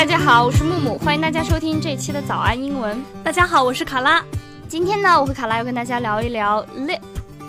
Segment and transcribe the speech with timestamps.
[0.00, 3.04] 大家好，我是木木，欢迎大家收听这一期的早安英文。
[3.22, 4.24] 大家好，我是卡拉。
[4.66, 7.00] 今天呢，我和卡拉要跟大家聊一聊 lip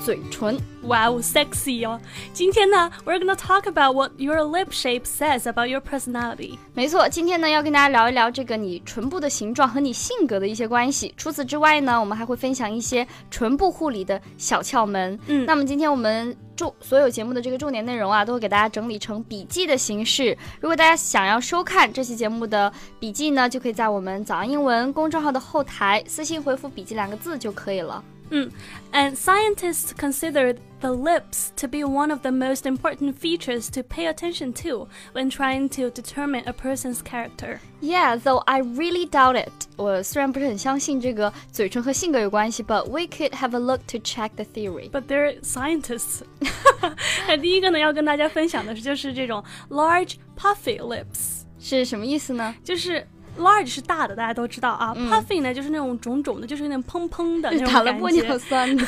[0.03, 0.59] 嘴唇。
[0.83, 2.01] Wow, sexy 哦！
[2.33, 6.57] 今天呢，we're gonna talk about what your lip shape says about your personality。
[6.73, 11.13] 没错，今天呢要跟大家聊一聊这个你唇部的形状和你性格的一些关系。
[11.15, 15.19] 除此之外呢，我们还会分享一些唇部护理的小窍门。
[15.27, 20.35] 嗯，那么今天我们重所有节目的这个重点内容啊，都会给大家整理成笔记的形式。
[20.59, 28.03] 如果大家想要收看这期节目的笔记呢，就可以在我们早安英文公众号的后台私信回复“笔记”两个字就可以了。
[28.30, 28.50] Mm.
[28.92, 34.08] And scientists consider the lips to be one of the most important features to pay
[34.08, 37.60] attention to when trying to determine a person's character.
[37.80, 39.52] Yeah, though I really doubt it.
[39.76, 44.90] 我虽然不是很相信这个嘴唇和性格有关系，but we could have a look to check the theory.
[44.90, 46.22] But they're scientists.
[47.28, 52.52] 那第一个呢，要跟大家分享的是，就是这种 large puffy lips 是什么意思呢？
[52.64, 53.06] 就是
[53.38, 54.94] large 是大的，大家都知道啊。
[54.96, 58.38] 嗯 puffy 呢，就是那种肿肿的，就是有点砰砰的那种打了感觉玻尿。
[58.38, 58.84] 酸的。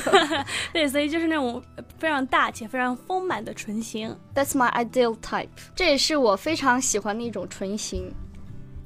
[0.72, 1.62] 对，所以就是那种
[1.98, 4.16] 非常大且非常丰满的唇形。
[4.34, 5.48] That's my ideal type.
[5.76, 8.10] 这也是我非常喜欢的一种唇形。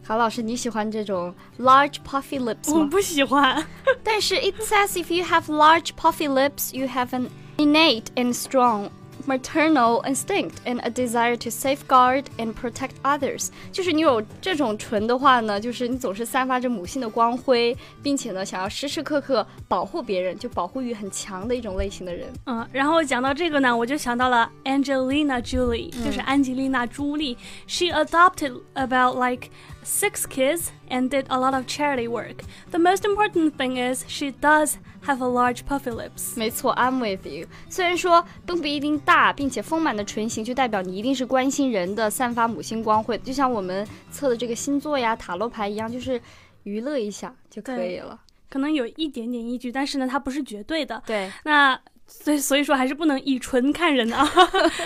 [0.05, 2.81] 郝老师，你喜欢这种 large puffy lips 吗？
[2.81, 3.65] 我不喜欢。
[4.03, 8.89] 但是 it says if you have large puffy lips, you have an innate and strong
[9.25, 13.51] maternal instinct and a desire to safeguard and protect others。
[13.71, 22.27] 就是你有这种唇的话呢，就是你总是散发着母性的光辉，并且呢，想要时时刻刻保护别人，就保护欲很强的一种类型的人。
[22.47, 27.37] 嗯，然后讲到这个呢，我就想到了 Angelina Jolie，、就是安吉丽娜·朱莉。
[27.69, 29.51] She adopted about like
[29.87, 32.43] six kids and did a lot of charity work.
[32.71, 34.75] The most important thing is she does
[35.07, 36.37] have a large puffy lips.
[36.37, 37.47] 没错，I'm with you。
[37.69, 46.21] 虽然说并不一定大，并且丰满的唇形就代表你一定是关心人的、散发母性光辉，就像我们测的这个星座呀、塔罗牌一样，就是
[46.63, 48.21] 娱乐一下就可以了。
[48.49, 51.03] 可能有一点点依据，但是呢，它不是绝对的。
[51.07, 54.29] 对，那 所以所以说还是不能以唇看人啊。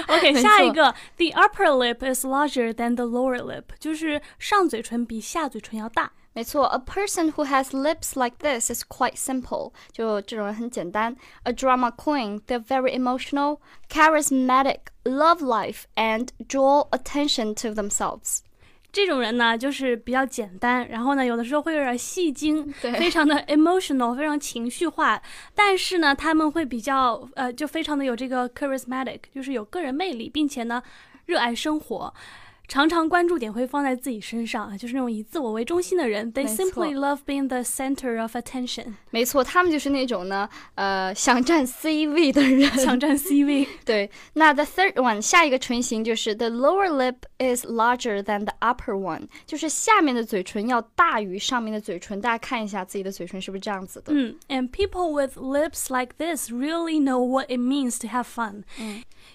[0.09, 6.13] OK，没错下一个，the upper lip is larger than the lower lip，就是上嘴唇比下嘴唇要大。
[6.33, 11.17] 没错，A person who has lips like this is quite simple，就这种人很简单。
[11.45, 18.41] A drama queen, they're very emotional, charismatic, love life, and draw attention to themselves.
[18.92, 25.22] 这种人呢，就是比较简单，然后呢，有的时候会有点戏精，对非常的 emotional，非常情绪化。
[25.56, 30.84] 但是呢，他们会比较呃，就非常的有这个 charismatic，就是有个人魅力，并且呢，
[31.26, 32.14] 热爱生活。
[32.71, 36.33] 常常关注点会放在自己身上啊，就是那种以自我为中心的人。
[36.33, 42.69] They 没错 simply love being the center of attention，没错，他们就是那种呢，呃，想占 C 位的人。
[42.73, 43.69] 抢占 C 位。
[43.85, 52.21] 对，那 the third one 下一个唇形就是 the lower lip is larger than the upper one，就是下面的嘴唇要大于上面的嘴唇。
[52.21, 54.13] 大家看一下自己的嘴唇是不是这样子的？
[54.13, 58.65] 嗯，and people with lips like this really know what it means to have fun.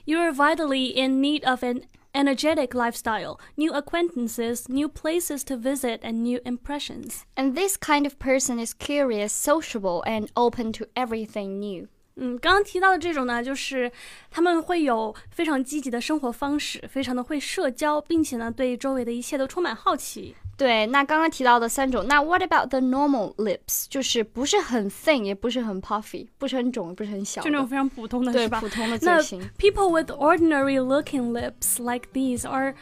[0.03, 1.84] You are vitally in need of an
[2.16, 7.27] energetic lifestyle, new acquaintances, new places to visit, and new impressions.
[7.37, 11.88] And this kind of person is curious, sociable, and open to everything new.
[12.16, 13.91] 嗯，刚刚提到的这种呢，就是
[14.31, 20.34] 他们会有非常积极的生活方式，非常的会社交，并且呢，对周围的一切都充满好奇。
[20.56, 23.84] 对，那刚刚提到的三种，那 what about the normal lips？
[23.91, 28.69] 就是不是很 thin，也不是很 puffy，不是很肿，也不是很小，就那种非常普通的，对是吧普？
[28.71, 29.50] 通的那嘴型。
[29.59, 32.75] people with ordinary looking lips like these are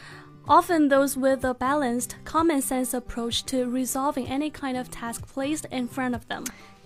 [0.48, 5.66] often those with a balanced, common sense approach to resolving any kind of task placed
[5.72, 6.46] in front of them.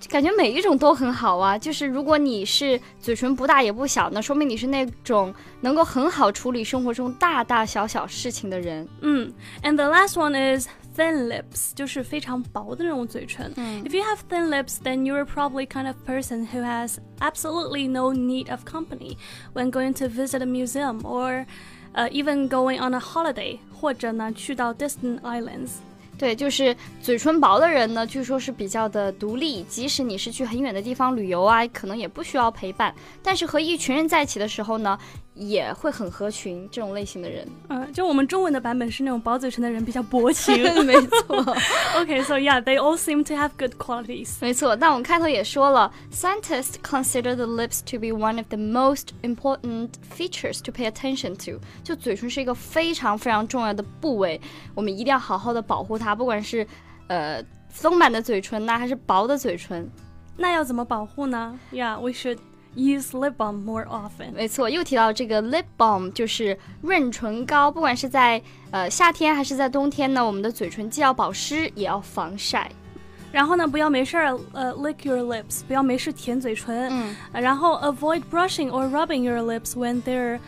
[0.09, 1.57] 感觉每一种都很好啊。
[1.57, 8.85] 就是如果你是嘴唇不大也不小，那说明你是那种能够很好处理生活中大大小小事情的人。
[8.99, 13.53] 嗯，and the last one is thin lips，就是非常薄的那种嘴唇。
[13.55, 18.51] If you have thin lips, then you're probably kind of person who has absolutely no need
[18.51, 19.15] of company
[19.53, 21.45] when going to visit a museum or
[21.97, 25.77] uh, even going on a holiday，或者呢去到 distant islands。
[26.18, 32.92] 对，就是嘴唇薄的人呢，据说是比较的独立，即使你是去很远的地方旅游啊，可能也不需要陪伴。
[33.22, 34.98] 但是和一群人在一起的时候呢，
[35.34, 36.68] 也会很合群。
[36.72, 40.56] 这种类型的人，嗯，就我们中文的版本是那种薄嘴唇的人比较薄情。
[40.84, 41.56] 没错。
[41.94, 44.36] okay, so yeah, they all seem to have good qualities.
[44.40, 51.34] 没错，那我们开头也说了，scientists consider the lips to be one of the most important features to pay attention
[51.36, 51.60] to。
[51.84, 54.40] 就嘴唇是一个非常非常重要的部位，
[54.74, 56.65] 我们一定要好好的保护它，不管是
[57.07, 59.89] 呃丰满的嘴唇呐、还是薄的嘴唇。
[60.37, 61.59] 那要怎么保护呢？
[61.71, 62.39] Yeah, we should
[62.75, 64.31] use lip balm more often.
[64.33, 67.69] 没错，又提到这个 lip balm，就是润唇膏。
[67.71, 72.71] 不管是在呃夏天还是在冬天呢，我们的嘴唇既要保湿，也要防晒。
[73.31, 76.89] 然后呢，不要没事儿呃 lick your lips，不要没事舔嘴唇。
[76.91, 80.39] 嗯，然后 avoid brushing or rubbing your lips when they're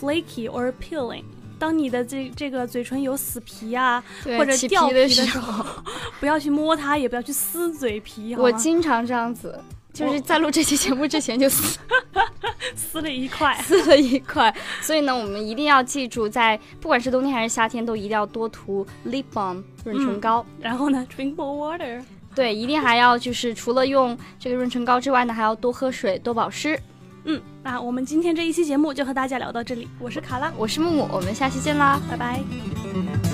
[0.00, 1.24] flaky or peeling。
[1.57, 5.65] 当你的这这个嘴唇有死皮啊，或者掉皮的时候，
[6.19, 8.35] 不要去摸它，也不要去撕嘴皮。
[8.35, 9.59] 我经常这样子，
[9.93, 11.79] 就是在录这期节目之前就撕
[12.75, 14.53] 撕了一块， 撕了一块。
[14.81, 20.45] 所以呢，我们一定要记住，在不管是冬天还是夏天，都一定要多涂 lip balm 润唇膏。
[20.59, 22.01] 然后呢，drink more water。
[22.35, 26.77] 对，一定还要就是除了用这个润唇膏之外呢，还要多喝水，多保湿。
[27.25, 29.87] 嗯，那我们今天这一期节目就和大家聊到这里。
[29.99, 33.24] 我是卡拉，我是木木，我们下期见啦，拜拜。